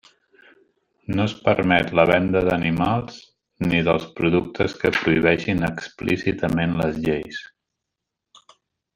[1.17, 3.19] No es permet la venda d'animals,
[3.71, 7.43] ni dels productes que prohibeixin explícitament les lleis.